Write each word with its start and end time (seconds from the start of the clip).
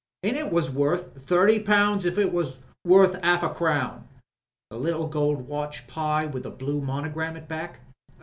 And 0.23 0.35
it 0.35 0.51
was 0.51 0.71
worth 0.71 1.27
thirty 1.27 1.59
pounds 1.59 2.07
if 2.07 2.17
it 2.17 2.33
was 2.33 2.63
worth 2.83 3.19
'arf 3.21 3.43
a 3.43 3.49
crown. 3.49 4.07
The 4.71 4.77
little 4.77 5.05
gold 5.05 5.47
watch, 5.47 5.85
Pye, 5.85 6.25
with 6.25 6.41
the 6.41 6.49
blue 6.49 6.81
monogram 6.81 7.37
at 7.37 7.43
the 7.43 7.47
back. 7.53 7.81